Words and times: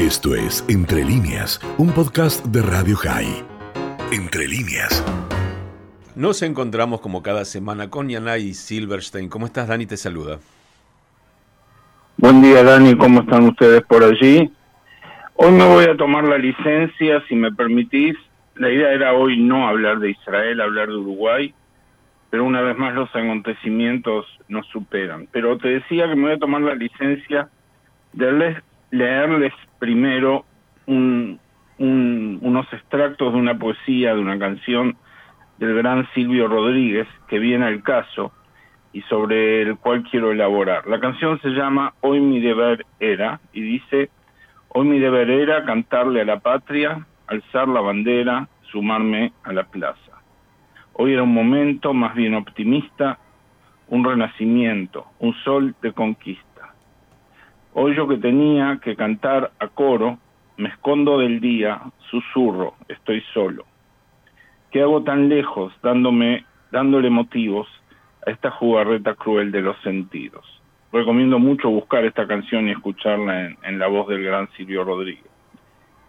Esto 0.00 0.34
es 0.34 0.64
Entre 0.70 1.04
líneas, 1.04 1.60
un 1.76 1.92
podcast 1.92 2.42
de 2.46 2.62
Radio 2.62 2.96
High. 2.96 3.44
Entre 4.10 4.48
líneas. 4.48 5.04
Nos 6.16 6.40
encontramos 6.40 7.02
como 7.02 7.22
cada 7.22 7.44
semana 7.44 7.90
con 7.90 8.08
Yanay 8.08 8.54
Silverstein. 8.54 9.28
¿Cómo 9.28 9.44
estás, 9.44 9.68
Dani? 9.68 9.84
Te 9.84 9.98
saluda. 9.98 10.38
Buen 12.16 12.40
día, 12.40 12.64
Dani. 12.64 12.96
¿Cómo 12.96 13.20
están 13.20 13.44
ustedes 13.44 13.82
por 13.82 14.02
allí? 14.02 14.50
Hoy 15.34 15.52
me 15.52 15.66
voy 15.66 15.84
a 15.84 15.96
tomar 15.98 16.24
la 16.24 16.38
licencia, 16.38 17.22
si 17.28 17.34
me 17.34 17.52
permitís. 17.52 18.16
La 18.54 18.70
idea 18.70 18.94
era 18.94 19.12
hoy 19.12 19.38
no 19.38 19.68
hablar 19.68 19.98
de 19.98 20.12
Israel, 20.12 20.62
hablar 20.62 20.88
de 20.88 20.96
Uruguay, 20.96 21.54
pero 22.30 22.46
una 22.46 22.62
vez 22.62 22.74
más 22.78 22.94
los 22.94 23.14
acontecimientos 23.14 24.24
nos 24.48 24.66
superan. 24.68 25.28
Pero 25.30 25.58
te 25.58 25.68
decía 25.68 26.08
que 26.08 26.16
me 26.16 26.22
voy 26.22 26.32
a 26.36 26.38
tomar 26.38 26.62
la 26.62 26.74
licencia 26.74 27.50
de 28.14 28.62
leerles 28.90 29.52
primero 29.80 30.44
unos 30.86 32.72
extractos 32.72 33.32
de 33.32 33.38
una 33.38 33.58
poesía, 33.58 34.14
de 34.14 34.20
una 34.20 34.38
canción 34.38 34.96
del 35.58 35.74
gran 35.74 36.08
Silvio 36.14 36.46
Rodríguez, 36.46 37.08
que 37.26 37.40
viene 37.40 37.66
al 37.66 37.82
caso 37.82 38.32
y 38.92 39.02
sobre 39.02 39.62
el 39.62 39.76
cual 39.78 40.04
quiero 40.08 40.30
elaborar. 40.30 40.86
La 40.86 41.00
canción 41.00 41.40
se 41.40 41.50
llama 41.50 41.94
Hoy 42.00 42.20
mi 42.20 42.40
deber 42.40 42.86
era 42.98 43.40
y 43.52 43.62
dice, 43.62 44.10
Hoy 44.68 44.86
mi 44.86 44.98
deber 44.98 45.30
era 45.30 45.64
cantarle 45.64 46.20
a 46.20 46.24
la 46.24 46.38
patria, 46.38 47.06
alzar 47.26 47.66
la 47.68 47.80
bandera, 47.80 48.48
sumarme 48.70 49.32
a 49.42 49.52
la 49.52 49.64
plaza. 49.64 50.22
Hoy 50.92 51.14
era 51.14 51.22
un 51.22 51.34
momento 51.34 51.94
más 51.94 52.14
bien 52.14 52.34
optimista, 52.34 53.18
un 53.88 54.04
renacimiento, 54.04 55.06
un 55.18 55.34
sol 55.44 55.74
de 55.82 55.92
conquista. 55.92 56.49
Hoy 57.72 57.94
yo 57.94 58.08
que 58.08 58.16
tenía 58.16 58.80
que 58.82 58.96
cantar 58.96 59.52
a 59.60 59.68
coro, 59.68 60.18
me 60.56 60.70
escondo 60.70 61.18
del 61.18 61.40
día, 61.40 61.80
susurro, 62.10 62.74
estoy 62.88 63.22
solo. 63.32 63.64
¿Qué 64.72 64.82
hago 64.82 65.04
tan 65.04 65.28
lejos 65.28 65.72
dándome, 65.80 66.44
dándole 66.72 67.10
motivos 67.10 67.68
a 68.26 68.30
esta 68.30 68.50
jugarreta 68.50 69.14
cruel 69.14 69.52
de 69.52 69.62
los 69.62 69.80
sentidos? 69.82 70.44
Recomiendo 70.92 71.38
mucho 71.38 71.70
buscar 71.70 72.04
esta 72.04 72.26
canción 72.26 72.66
y 72.66 72.72
escucharla 72.72 73.46
en, 73.46 73.58
en 73.62 73.78
la 73.78 73.86
voz 73.86 74.08
del 74.08 74.24
gran 74.24 74.50
Silvio 74.56 74.82
Rodríguez. 74.82 75.30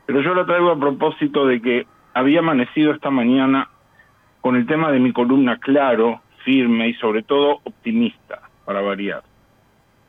Pero 0.08 0.22
yo 0.22 0.34
la 0.34 0.46
traigo 0.46 0.72
a 0.72 0.80
propósito 0.80 1.46
de 1.46 1.62
que 1.62 1.86
había 2.16 2.40
amanecido 2.40 2.92
esta 2.92 3.12
mañana 3.12 3.70
con 4.42 4.56
el 4.56 4.66
tema 4.66 4.92
de 4.92 5.00
mi 5.00 5.14
columna 5.14 5.58
claro, 5.58 6.22
firme 6.44 6.90
y 6.90 6.96
sobre 6.96 7.22
todo 7.22 7.60
optimista, 7.64 8.42
para 8.66 8.82
variar. 8.82 9.22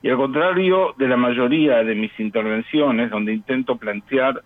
Y 0.02 0.10
al 0.10 0.16
contrario 0.16 0.94
de 0.98 1.06
la 1.06 1.16
mayoría 1.16 1.84
de 1.84 1.94
mis 1.94 2.18
intervenciones, 2.18 3.10
donde 3.10 3.32
intento 3.32 3.76
plantear 3.76 4.42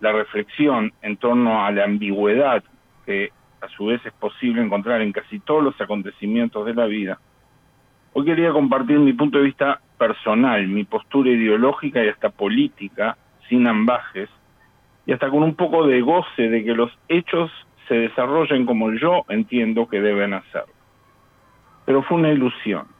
la 0.00 0.12
reflexión 0.12 0.92
en 1.02 1.18
torno 1.18 1.64
a 1.64 1.70
la 1.70 1.84
ambigüedad 1.84 2.64
que 3.04 3.30
a 3.60 3.68
su 3.68 3.86
vez 3.86 4.04
es 4.06 4.12
posible 4.14 4.62
encontrar 4.62 5.02
en 5.02 5.12
casi 5.12 5.38
todos 5.40 5.62
los 5.62 5.78
acontecimientos 5.80 6.64
de 6.64 6.74
la 6.74 6.86
vida, 6.86 7.18
hoy 8.14 8.24
quería 8.24 8.52
compartir 8.52 8.98
mi 8.98 9.12
punto 9.12 9.38
de 9.38 9.44
vista 9.44 9.80
personal, 9.98 10.66
mi 10.66 10.84
postura 10.84 11.30
ideológica 11.30 12.02
y 12.02 12.08
hasta 12.08 12.30
política, 12.30 13.18
sin 13.48 13.66
ambajes, 13.66 14.30
y 15.04 15.12
hasta 15.12 15.28
con 15.28 15.42
un 15.42 15.54
poco 15.54 15.86
de 15.86 16.00
goce 16.00 16.48
de 16.48 16.64
que 16.64 16.74
los 16.74 16.90
hechos 17.08 17.50
se 17.86 17.94
desarrollen 17.94 18.64
como 18.64 18.92
yo 18.94 19.24
entiendo 19.28 19.88
que 19.88 20.00
deben 20.00 20.32
hacerlo. 20.32 20.72
Pero 21.84 22.02
fue 22.02 22.16
una 22.16 22.32
ilusión 22.32 22.95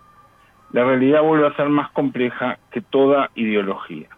la 0.76 0.84
realidad 0.84 1.22
vuelve 1.22 1.46
a 1.46 1.56
ser 1.56 1.70
más 1.70 1.90
compleja 1.92 2.58
que 2.70 2.82
toda 2.82 3.30
ideología. 3.34 4.08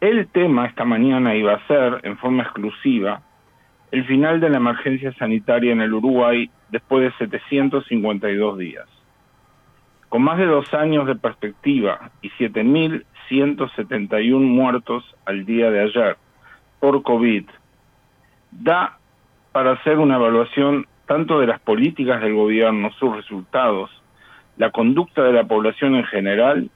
El 0.00 0.26
tema 0.26 0.66
esta 0.66 0.84
mañana 0.84 1.36
iba 1.36 1.54
a 1.54 1.64
ser, 1.68 2.00
en 2.02 2.18
forma 2.18 2.42
exclusiva, 2.42 3.22
el 3.92 4.04
final 4.06 4.40
de 4.40 4.50
la 4.50 4.56
emergencia 4.56 5.12
sanitaria 5.12 5.70
en 5.70 5.80
el 5.80 5.94
Uruguay 5.94 6.50
después 6.70 7.04
de 7.04 7.12
752 7.18 8.58
días. 8.58 8.88
Con 10.08 10.22
más 10.22 10.38
de 10.38 10.46
dos 10.46 10.74
años 10.74 11.06
de 11.06 11.14
perspectiva 11.14 12.10
y 12.20 12.30
7.171 12.30 14.40
muertos 14.40 15.04
al 15.24 15.46
día 15.46 15.70
de 15.70 15.82
ayer 15.82 16.16
por 16.80 17.04
COVID, 17.04 17.44
da 18.50 18.98
para 19.52 19.74
hacer 19.74 19.98
una 19.98 20.16
evaluación 20.16 20.88
tanto 21.06 21.38
de 21.38 21.46
las 21.46 21.60
políticas 21.60 22.20
del 22.22 22.34
gobierno, 22.34 22.90
sus 22.98 23.14
resultados, 23.14 23.88
la 24.58 24.70
conducta 24.70 25.22
de 25.22 25.32
la 25.32 25.44
población 25.44 25.94
en 25.94 26.04
general 26.04 26.70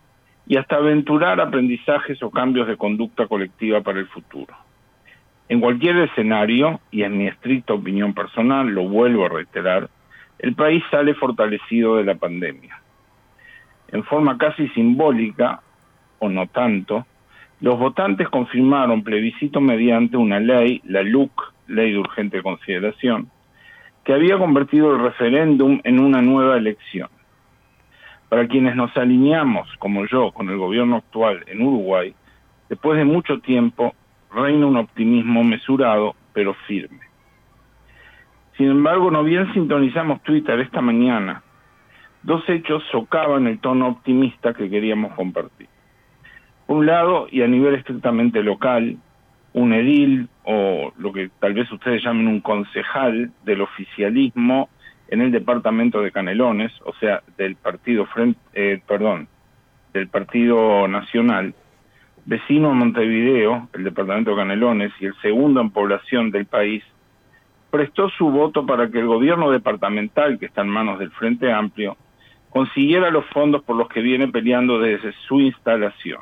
y 0.46 0.56
hasta 0.56 0.76
aventurar 0.76 1.40
aprendizajes 1.40 2.22
o 2.22 2.30
cambios 2.30 2.66
de 2.66 2.76
conducta 2.76 3.26
colectiva 3.26 3.80
para 3.80 3.98
el 3.98 4.06
futuro. 4.06 4.54
En 5.48 5.60
cualquier 5.60 5.98
escenario, 5.98 6.80
y 6.90 7.02
en 7.02 7.18
mi 7.18 7.26
estricta 7.26 7.74
opinión 7.74 8.14
personal, 8.14 8.68
lo 8.68 8.88
vuelvo 8.88 9.26
a 9.26 9.28
reiterar, 9.28 9.90
el 10.38 10.54
país 10.54 10.82
sale 10.90 11.14
fortalecido 11.14 11.96
de 11.96 12.04
la 12.04 12.14
pandemia. 12.14 12.80
En 13.88 14.02
forma 14.04 14.38
casi 14.38 14.68
simbólica, 14.68 15.60
o 16.18 16.28
no 16.28 16.46
tanto, 16.46 17.06
los 17.60 17.78
votantes 17.78 18.28
confirmaron 18.28 19.04
plebiscito 19.04 19.60
mediante 19.60 20.16
una 20.16 20.40
ley, 20.40 20.80
la 20.84 21.02
LUC, 21.02 21.52
Ley 21.68 21.92
de 21.92 21.98
Urgente 21.98 22.42
Consideración, 22.42 23.30
que 24.04 24.12
había 24.12 24.38
convertido 24.38 24.94
el 24.94 25.02
referéndum 25.02 25.80
en 25.84 26.00
una 26.00 26.22
nueva 26.22 26.56
elección. 26.56 27.08
Para 28.32 28.48
quienes 28.48 28.74
nos 28.76 28.96
alineamos, 28.96 29.68
como 29.78 30.06
yo, 30.06 30.32
con 30.32 30.48
el 30.48 30.56
gobierno 30.56 30.96
actual 30.96 31.44
en 31.48 31.60
Uruguay, 31.60 32.14
después 32.70 32.96
de 32.96 33.04
mucho 33.04 33.40
tiempo 33.40 33.94
reina 34.34 34.64
un 34.64 34.78
optimismo 34.78 35.44
mesurado 35.44 36.14
pero 36.32 36.54
firme. 36.66 37.00
Sin 38.56 38.68
embargo, 38.68 39.10
no 39.10 39.22
bien 39.22 39.52
sintonizamos 39.52 40.22
Twitter 40.22 40.58
esta 40.60 40.80
mañana, 40.80 41.42
dos 42.22 42.42
hechos 42.48 42.82
socavan 42.90 43.48
el 43.48 43.58
tono 43.58 43.88
optimista 43.88 44.54
que 44.54 44.70
queríamos 44.70 45.12
compartir. 45.12 45.68
Por 46.66 46.78
un 46.78 46.86
lado, 46.86 47.26
y 47.30 47.42
a 47.42 47.46
nivel 47.46 47.74
estrictamente 47.74 48.42
local, 48.42 48.96
un 49.52 49.74
edil 49.74 50.30
o 50.44 50.90
lo 50.96 51.12
que 51.12 51.28
tal 51.38 51.52
vez 51.52 51.70
ustedes 51.70 52.02
llamen 52.02 52.28
un 52.28 52.40
concejal 52.40 53.30
del 53.44 53.60
oficialismo 53.60 54.70
en 55.12 55.20
el 55.20 55.30
departamento 55.30 56.00
de 56.00 56.10
Canelones, 56.10 56.72
o 56.86 56.94
sea, 56.94 57.22
del 57.36 57.54
partido 57.56 58.06
frente, 58.06 58.40
eh, 58.54 58.80
perdón, 58.88 59.28
del 59.92 60.08
partido 60.08 60.88
nacional, 60.88 61.54
vecino 62.24 62.70
a 62.70 62.72
Montevideo, 62.74 63.68
el 63.74 63.84
departamento 63.84 64.30
de 64.30 64.38
Canelones 64.38 64.90
y 65.00 65.04
el 65.04 65.14
segundo 65.20 65.60
en 65.60 65.68
población 65.68 66.30
del 66.30 66.46
país, 66.46 66.82
prestó 67.70 68.08
su 68.08 68.30
voto 68.30 68.64
para 68.64 68.90
que 68.90 69.00
el 69.00 69.06
gobierno 69.06 69.50
departamental, 69.50 70.38
que 70.38 70.46
está 70.46 70.62
en 70.62 70.70
manos 70.70 70.98
del 70.98 71.10
Frente 71.10 71.52
Amplio, 71.52 71.98
consiguiera 72.48 73.10
los 73.10 73.26
fondos 73.26 73.62
por 73.64 73.76
los 73.76 73.88
que 73.88 74.00
viene 74.00 74.28
peleando 74.28 74.78
desde 74.78 75.12
su 75.28 75.42
instalación, 75.42 76.20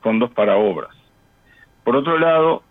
fondos 0.00 0.30
para 0.30 0.56
obras. 0.56 0.96
Por 1.84 1.94
otro 1.94 2.18
lado, 2.18 2.62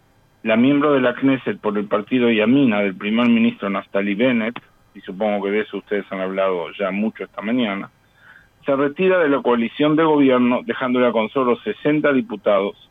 la 0.41 0.55
miembro 0.55 0.93
de 0.93 1.01
la 1.01 1.13
Knesset 1.13 1.59
por 1.59 1.77
el 1.77 1.85
partido 1.85 2.31
Yamina 2.31 2.79
del 2.79 2.95
primer 2.95 3.29
ministro 3.29 3.69
Naftali 3.69 4.15
Bennett, 4.15 4.59
y 4.93 5.01
supongo 5.01 5.45
que 5.45 5.51
de 5.51 5.61
eso 5.61 5.77
ustedes 5.77 6.05
han 6.11 6.21
hablado 6.21 6.71
ya 6.77 6.91
mucho 6.91 7.23
esta 7.23 7.41
mañana, 7.41 7.89
se 8.65 8.75
retira 8.75 9.19
de 9.19 9.29
la 9.29 9.41
coalición 9.41 9.95
de 9.95 10.03
gobierno 10.03 10.61
dejándola 10.63 11.11
con 11.11 11.29
solo 11.29 11.57
60 11.57 12.13
diputados, 12.13 12.89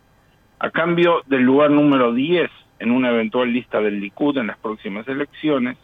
a 0.58 0.70
cambio 0.70 1.22
del 1.26 1.42
lugar 1.42 1.70
número 1.70 2.12
10 2.12 2.50
en 2.80 2.90
una 2.90 3.10
eventual 3.10 3.52
lista 3.52 3.80
del 3.80 4.00
Likud 4.00 4.38
en 4.38 4.48
las 4.48 4.58
próximas 4.58 5.06
elecciones 5.08 5.76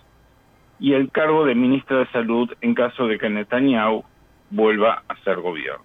y 0.78 0.93
el 0.93 1.10
cargo 1.10 1.44
de 1.44 1.54
ministra 1.54 1.99
de 1.99 2.06
Salud 2.09 2.53
en 2.60 2.75
caso 2.75 3.06
de 3.06 3.19
que 3.19 3.31
Netanyahu 3.31 4.04
vuelva 4.50 5.03
a 5.09 5.16
ser 5.16 5.41
gobierno. 5.41 5.84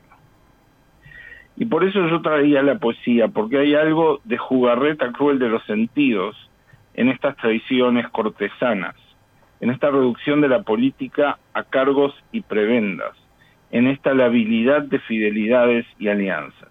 Y 1.57 1.65
por 1.65 1.83
eso 1.83 2.07
yo 2.07 2.21
traía 2.21 2.63
la 2.63 2.79
poesía, 2.79 3.27
porque 3.27 3.59
hay 3.59 3.75
algo 3.75 4.19
de 4.23 4.37
jugarreta 4.37 5.11
cruel 5.11 5.37
de 5.37 5.49
los 5.49 5.63
sentidos 5.65 6.35
en 6.93 7.09
estas 7.09 7.35
tradiciones 7.37 8.07
cortesanas 8.09 8.95
en 9.61 9.69
esta 9.69 9.89
reducción 9.91 10.41
de 10.41 10.49
la 10.49 10.63
política 10.63 11.37
a 11.53 11.63
cargos 11.63 12.13
y 12.31 12.41
prebendas, 12.41 13.15
en 13.71 13.87
esta 13.87 14.13
labilidad 14.13 14.81
de 14.81 14.99
fidelidades 14.99 15.85
y 15.99 16.09
alianzas. 16.09 16.69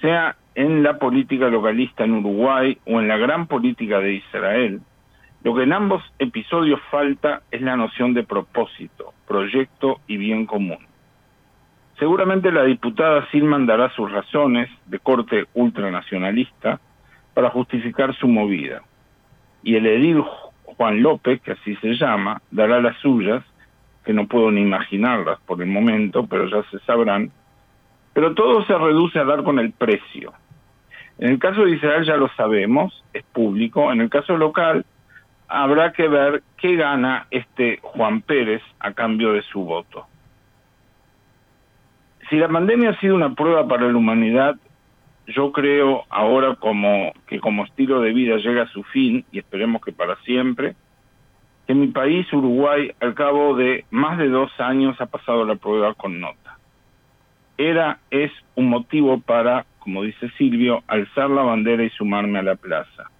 Sea 0.00 0.36
en 0.54 0.82
la 0.82 0.98
política 0.98 1.48
localista 1.48 2.04
en 2.04 2.12
Uruguay 2.12 2.78
o 2.86 3.00
en 3.00 3.08
la 3.08 3.16
gran 3.16 3.46
política 3.46 3.98
de 4.00 4.14
Israel, 4.14 4.80
lo 5.42 5.54
que 5.54 5.62
en 5.62 5.72
ambos 5.72 6.02
episodios 6.18 6.80
falta 6.90 7.42
es 7.50 7.62
la 7.62 7.76
noción 7.76 8.14
de 8.14 8.22
propósito, 8.22 9.12
proyecto 9.26 10.00
y 10.06 10.18
bien 10.18 10.46
común. 10.46 10.78
Seguramente 11.98 12.52
la 12.52 12.64
diputada 12.64 13.26
Silman 13.30 13.66
dará 13.66 13.90
sus 13.90 14.10
razones 14.10 14.68
de 14.86 14.98
corte 14.98 15.46
ultranacionalista 15.54 16.80
para 17.32 17.50
justificar 17.50 18.14
su 18.14 18.28
movida. 18.28 18.82
Y 19.62 19.76
el 19.76 19.86
edil 19.86 20.22
Juan 20.76 21.02
López, 21.02 21.40
que 21.42 21.52
así 21.52 21.76
se 21.76 21.94
llama, 21.94 22.42
dará 22.50 22.80
las 22.80 22.96
suyas, 22.98 23.44
que 24.04 24.12
no 24.12 24.26
puedo 24.26 24.50
ni 24.50 24.60
imaginarlas 24.60 25.38
por 25.46 25.62
el 25.62 25.68
momento, 25.68 26.26
pero 26.26 26.46
ya 26.48 26.62
se 26.70 26.78
sabrán. 26.80 27.30
Pero 28.12 28.34
todo 28.34 28.64
se 28.64 28.76
reduce 28.76 29.18
a 29.18 29.24
dar 29.24 29.42
con 29.42 29.58
el 29.58 29.72
precio. 29.72 30.32
En 31.18 31.30
el 31.30 31.38
caso 31.38 31.64
de 31.64 31.72
Israel 31.72 32.04
ya 32.04 32.16
lo 32.16 32.28
sabemos, 32.36 33.04
es 33.12 33.24
público. 33.24 33.92
En 33.92 34.00
el 34.00 34.10
caso 34.10 34.36
local 34.36 34.84
habrá 35.48 35.92
que 35.92 36.08
ver 36.08 36.42
qué 36.56 36.76
gana 36.76 37.26
este 37.30 37.78
Juan 37.82 38.20
Pérez 38.22 38.62
a 38.80 38.92
cambio 38.92 39.32
de 39.32 39.42
su 39.42 39.64
voto. 39.64 40.06
Si 42.28 42.36
la 42.36 42.48
pandemia 42.48 42.90
ha 42.90 43.00
sido 43.00 43.14
una 43.14 43.34
prueba 43.34 43.66
para 43.68 43.86
la 43.86 43.96
humanidad, 43.96 44.56
yo 45.26 45.52
creo 45.52 46.04
ahora 46.10 46.56
como 46.56 47.12
que 47.26 47.40
como 47.40 47.64
estilo 47.64 48.00
de 48.00 48.12
vida 48.12 48.36
llega 48.36 48.62
a 48.62 48.68
su 48.68 48.82
fin 48.84 49.24
y 49.32 49.38
esperemos 49.38 49.82
que 49.82 49.92
para 49.92 50.16
siempre, 50.22 50.74
que 51.66 51.74
mi 51.74 51.88
país, 51.88 52.30
Uruguay, 52.32 52.92
al 53.00 53.14
cabo 53.14 53.56
de 53.56 53.84
más 53.90 54.18
de 54.18 54.28
dos 54.28 54.50
años 54.58 55.00
ha 55.00 55.06
pasado 55.06 55.44
la 55.44 55.56
prueba 55.56 55.94
con 55.94 56.20
nota. 56.20 56.58
Era, 57.56 57.98
es 58.10 58.32
un 58.54 58.68
motivo 58.68 59.20
para, 59.20 59.64
como 59.78 60.02
dice 60.02 60.28
Silvio, 60.36 60.82
alzar 60.88 61.30
la 61.30 61.42
bandera 61.42 61.84
y 61.84 61.90
sumarme 61.90 62.40
a 62.40 62.42
la 62.42 62.56
plaza. 62.56 63.10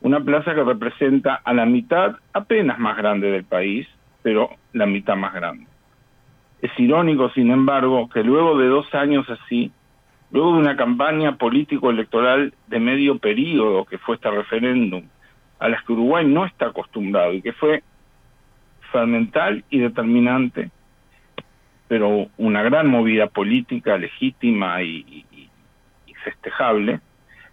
Una 0.00 0.20
plaza 0.20 0.54
que 0.54 0.62
representa 0.62 1.40
a 1.42 1.52
la 1.52 1.66
mitad 1.66 2.16
apenas 2.32 2.78
más 2.78 2.96
grande 2.96 3.32
del 3.32 3.44
país, 3.44 3.88
pero 4.22 4.50
la 4.72 4.86
mitad 4.86 5.16
más 5.16 5.34
grande. 5.34 5.66
Es 6.62 6.70
irónico, 6.78 7.30
sin 7.30 7.50
embargo, 7.50 8.08
que 8.08 8.22
luego 8.22 8.58
de 8.58 8.66
dos 8.66 8.92
años 8.94 9.28
así, 9.28 9.72
luego 10.30 10.52
de 10.52 10.58
una 10.58 10.76
campaña 10.76 11.36
político-electoral 11.36 12.54
de 12.66 12.80
medio 12.80 13.18
periodo 13.18 13.84
que 13.84 13.98
fue 13.98 14.16
este 14.16 14.30
referéndum, 14.30 15.04
a 15.58 15.68
las 15.68 15.82
que 15.84 15.92
Uruguay 15.92 16.26
no 16.26 16.44
está 16.44 16.66
acostumbrado 16.66 17.32
y 17.32 17.42
que 17.42 17.52
fue 17.52 17.82
fundamental 18.92 19.64
y 19.70 19.78
determinante, 19.78 20.70
pero 21.88 22.28
una 22.36 22.62
gran 22.62 22.88
movida 22.88 23.28
política 23.28 23.96
legítima 23.96 24.82
y, 24.82 25.24
festejable, 26.24 27.00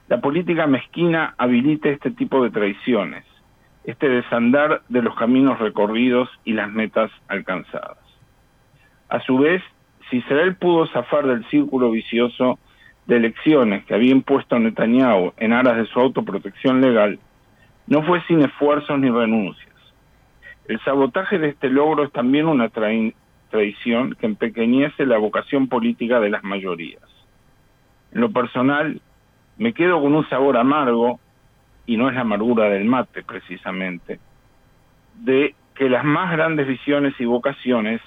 la 0.07 0.19
política 0.19 0.67
mezquina 0.67 1.33
habilita 1.37 1.89
este 1.89 2.11
tipo 2.11 2.43
de 2.43 2.49
traiciones, 2.49 3.23
este 3.85 4.09
desandar 4.09 4.81
de 4.89 5.01
los 5.01 5.15
caminos 5.15 5.59
recorridos 5.59 6.29
y 6.43 6.53
las 6.53 6.71
metas 6.71 7.11
alcanzadas. 7.27 7.97
A 9.09 9.19
su 9.21 9.37
vez, 9.37 9.61
si 10.09 10.17
Israel 10.17 10.55
pudo 10.55 10.87
zafar 10.87 11.25
del 11.25 11.45
círculo 11.49 11.91
vicioso 11.91 12.59
de 13.07 13.17
elecciones 13.17 13.85
que 13.85 13.93
había 13.93 14.11
impuesto 14.11 14.57
Netanyahu 14.57 15.33
en 15.37 15.53
aras 15.53 15.77
de 15.77 15.85
su 15.85 15.99
autoprotección 15.99 16.81
legal, 16.81 17.19
no 17.87 18.03
fue 18.03 18.21
sin 18.27 18.41
esfuerzos 18.41 18.99
ni 18.99 19.09
renuncias. 19.09 19.73
El 20.67 20.79
sabotaje 20.81 21.37
de 21.37 21.49
este 21.49 21.69
logro 21.69 22.03
es 22.03 22.11
también 22.11 22.47
una 22.47 22.69
traición 22.69 24.15
que 24.19 24.25
empequeñece 24.25 25.05
la 25.05 25.19
vocación 25.19 25.67
política 25.67 26.19
de 26.19 26.31
las 26.31 26.43
mayorías. 26.43 27.03
En 28.11 28.21
lo 28.21 28.31
personal, 28.31 28.99
me 29.57 29.73
quedo 29.73 30.01
con 30.01 30.15
un 30.15 30.27
sabor 30.29 30.57
amargo, 30.57 31.19
y 31.85 31.97
no 31.97 32.09
es 32.09 32.15
la 32.15 32.21
amargura 32.21 32.69
del 32.69 32.85
mate 32.85 33.21
precisamente, 33.21 34.19
de 35.19 35.53
que 35.75 35.89
las 35.89 36.03
más 36.03 36.31
grandes 36.31 36.67
visiones 36.67 37.13
y 37.19 37.25
vocaciones 37.25 38.01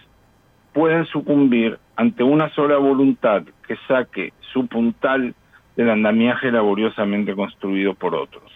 pueden 0.72 1.06
sucumbir 1.06 1.78
ante 1.96 2.22
una 2.22 2.48
sola 2.50 2.76
voluntad 2.76 3.42
que 3.66 3.76
saque 3.88 4.32
su 4.52 4.66
puntal 4.66 5.34
del 5.76 5.90
andamiaje 5.90 6.50
laboriosamente 6.50 7.34
construido 7.34 7.94
por 7.94 8.14
otros. 8.14 8.50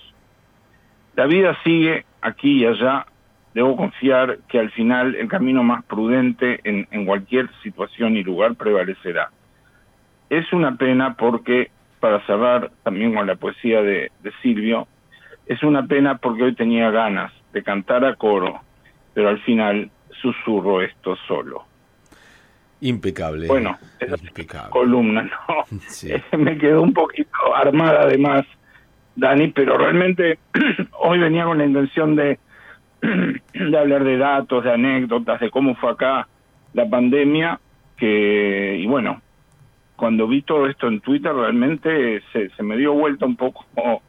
La 1.15 1.27
vida 1.27 1.57
sigue 1.63 2.05
aquí 2.21 2.63
y 2.63 2.67
allá. 2.67 3.07
Debo 3.55 3.77
confiar 3.77 4.39
que 4.49 4.59
al 4.59 4.71
final 4.71 5.15
el 5.15 5.29
camino 5.29 5.63
más 5.63 5.85
prudente 5.85 6.61
en, 6.65 7.05
cualquier 7.05 7.51
situación 7.63 8.17
y 8.17 8.23
lugar 8.23 8.55
prevalecerá. 8.55 9.31
Es 10.31 10.51
una 10.55 10.77
pena 10.77 11.15
porque, 11.15 11.71
para 12.01 12.25
cerrar 12.25 12.71
también 12.83 13.15
con 13.15 13.27
la 13.27 13.35
poesía 13.35 13.83
de, 13.83 14.11
de 14.23 14.33
Silvio, 14.41 14.89
es 15.47 15.63
una 15.63 15.87
pena 15.87 16.17
porque 16.17 16.45
hoy 16.45 16.55
tenía 16.55 16.91
ganas 16.91 17.31
de 17.53 17.63
cantar 17.63 18.07
a 18.07 18.15
coro, 18.15 18.61
pero 19.13 19.29
al 19.29 19.39
final 19.41 19.91
susurro 20.23 20.81
esto 20.81 21.17
solo. 21.29 21.67
Impecable. 22.83 23.47
Bueno, 23.47 23.79
esa 24.01 24.17
Impecable. 24.17 24.71
columna, 24.71 25.23
¿no? 25.23 25.79
Me 26.39 26.59
quedó 26.59 26.83
un 26.83 26.93
poquito 26.93 27.31
armada 27.55 28.03
además, 28.03 28.45
Dani, 29.15 29.49
pero 29.49 29.79
realmente 29.79 30.39
hoy 30.99 31.19
venía 31.19 31.45
con 31.45 31.59
la 31.59 31.65
intención 31.65 32.17
de, 32.17 32.39
de 33.01 33.79
hablar 33.79 34.03
de 34.05 34.19
datos, 34.19 34.65
de 34.65 34.73
anécdotas, 34.73 35.41
de 35.41 35.51
cómo 35.51 35.77
fue 35.77 35.93
acá 35.93 36.27
la 36.75 36.89
pandemia, 36.89 37.61
que, 37.97 38.79
y 38.81 38.87
bueno, 38.87 39.23
cuando 39.95 40.27
vi 40.27 40.43
todo 40.43 40.67
esto 40.67 40.89
en 40.89 41.01
Twitter 41.01 41.33
realmente 41.33 42.21
se, 42.33 42.51
se 42.51 42.63
me 42.65 42.77
dio 42.77 42.95
vuelta 42.95 43.27
un 43.27 43.37
poco 43.37 43.65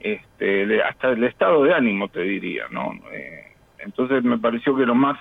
este, 0.00 0.82
hasta 0.82 1.08
el 1.08 1.24
estado 1.24 1.64
de 1.64 1.72
ánimo, 1.72 2.08
te 2.08 2.20
diría, 2.20 2.64
¿no? 2.70 2.92
Eh, 3.12 3.54
entonces 3.78 4.22
me 4.24 4.36
pareció 4.36 4.76
que 4.76 4.84
lo 4.84 4.94
más 4.94 5.18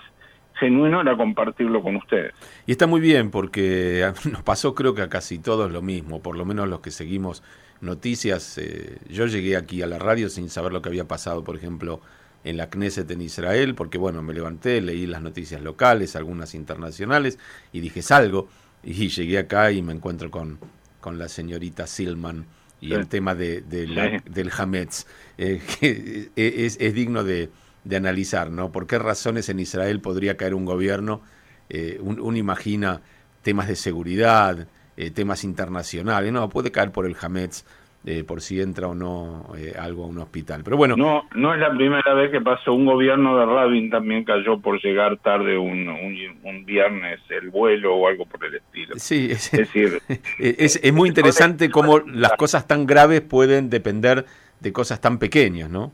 genuino 0.60 1.02
era 1.02 1.16
compartirlo 1.18 1.82
con 1.82 1.96
ustedes. 1.96 2.34
Y 2.66 2.72
está 2.72 2.88
muy 2.88 3.02
bien 3.02 3.32
porque 3.32 4.12
nos 4.32 4.44
pasó 4.44 4.76
creo 4.76 4.94
que 4.94 5.02
a 5.02 5.10
casi 5.10 5.40
todos 5.40 5.72
lo 5.72 5.82
mismo, 5.82 6.22
por 6.22 6.38
lo 6.38 6.46
menos 6.46 6.68
los 6.68 6.82
que 6.82 6.92
seguimos 6.92 7.44
noticias. 7.82 8.58
Eh, 8.58 8.98
yo 9.10 9.26
llegué 9.26 9.58
aquí 9.58 9.82
a 9.82 9.88
la 9.88 10.00
radio 10.00 10.30
sin 10.30 10.50
saber 10.50 10.74
lo 10.74 10.82
que 10.82 10.90
había 10.90 11.08
pasado, 11.08 11.44
por 11.44 11.56
ejemplo, 11.56 12.02
en 12.44 12.58
la 12.58 12.70
Knesset 12.70 13.10
en 13.12 13.22
Israel, 13.22 13.76
porque 13.76 13.98
bueno, 13.98 14.22
me 14.22 14.34
levanté, 14.34 14.82
leí 14.82 15.06
las 15.06 15.22
noticias 15.22 15.62
locales, 15.62 16.16
algunas 16.16 16.56
internacionales, 16.56 17.38
y 17.72 17.80
dije, 17.80 18.02
salgo, 18.02 18.48
y 18.84 18.94
llegué 19.10 19.40
acá 19.40 19.72
y 19.72 19.82
me 19.82 19.94
encuentro 19.94 20.32
con, 20.32 20.60
con 21.02 21.18
la 21.18 21.28
señorita 21.28 21.88
Silman 21.88 22.46
y 22.82 22.94
el 22.94 23.10
tema 23.10 23.36
de, 23.36 23.62
del 23.62 24.52
Hametz, 24.58 25.06
eh, 25.38 25.62
que 25.80 26.30
es, 26.36 26.78
es 26.80 26.94
digno 26.94 27.24
de 27.24 27.50
de 27.84 27.96
analizar, 27.96 28.52
¿no? 28.52 28.72
¿Por 28.72 28.88
qué 28.88 29.00
razones 29.00 29.50
en 29.50 29.60
Israel 29.60 30.00
podría 30.02 30.38
caer 30.38 30.54
un 30.54 30.66
gobierno? 30.66 31.22
Eh, 31.70 32.00
uno 32.02 32.38
imagina 32.38 33.02
temas 33.44 33.68
de 33.68 33.76
seguridad, 33.76 34.68
eh, 34.98 35.12
temas 35.12 35.44
internacionales, 35.44 36.32
no, 36.32 36.50
puede 36.50 36.72
caer 36.72 36.92
por 36.92 37.06
el 37.06 37.16
Hametz, 37.22 37.64
eh, 38.06 38.24
por 38.24 38.42
si 38.42 38.62
entra 38.62 38.88
o 38.88 38.96
no 38.96 39.48
algo 39.78 40.06
a 40.06 40.08
un 40.08 40.18
hospital. 40.20 40.62
Pero 40.64 40.78
bueno. 40.78 40.96
No, 40.96 41.24
no 41.36 41.54
es 41.54 41.60
la 41.60 41.70
primera 41.70 42.14
vez 42.14 42.32
que 42.32 42.42
pasó. 42.42 42.74
Un 42.74 42.86
gobierno 42.86 43.38
de 43.38 43.46
Rabin 43.46 43.90
también 43.90 44.24
cayó 44.24 44.60
por 44.60 44.82
llegar 44.82 45.18
tarde 45.18 45.58
un, 45.58 45.88
un, 45.88 46.66
viernes 46.66 47.20
el 47.30 47.50
vuelo 47.50 47.96
o 47.96 48.08
algo 48.08 48.26
por 48.26 48.44
el 48.46 48.56
estilo. 48.56 48.96
Sí, 48.98 49.28
es, 49.32 49.52
decir, 49.52 50.02
es, 50.40 50.80
es 50.82 50.94
muy 50.94 51.10
interesante 51.10 51.70
cómo 51.70 52.00
las 52.00 52.34
cosas 52.34 52.68
tan 52.68 52.86
graves 52.86 53.22
pueden 53.22 53.70
depender 53.70 54.26
de 54.60 54.74
cosas 54.74 55.02
tan 55.02 55.20
pequeñas, 55.20 55.70
¿no? 55.70 55.92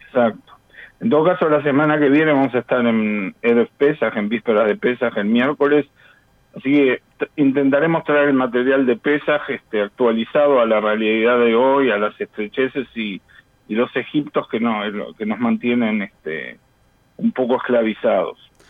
Exacto. 0.00 0.49
En 1.00 1.08
todo 1.08 1.24
caso, 1.24 1.48
la 1.48 1.62
semana 1.62 1.98
que 1.98 2.10
viene 2.10 2.32
vamos 2.32 2.54
a 2.54 2.58
estar 2.58 2.84
en 2.86 3.34
Erev 3.40 3.68
Pesaj, 3.78 4.16
en 4.18 4.28
vísperas 4.28 4.66
de 4.66 4.76
Pesaj, 4.76 5.16
el 5.16 5.26
miércoles. 5.26 5.86
Así 6.54 6.72
que 6.72 7.02
intentaremos 7.36 8.04
traer 8.04 8.28
el 8.28 8.34
material 8.34 8.84
de 8.84 8.96
Pesaj 8.96 9.48
este, 9.48 9.82
actualizado 9.82 10.60
a 10.60 10.66
la 10.66 10.80
realidad 10.80 11.38
de 11.38 11.54
hoy, 11.54 11.90
a 11.90 11.96
las 11.96 12.20
estrecheces 12.20 12.86
y, 12.94 13.20
y 13.68 13.74
los 13.74 13.94
egiptos 13.96 14.46
que, 14.48 14.60
no, 14.60 14.82
que 15.16 15.24
nos 15.24 15.38
mantienen 15.38 16.02
este, 16.02 16.58
un 17.16 17.32
poco 17.32 17.56
esclavizados. 17.56 18.49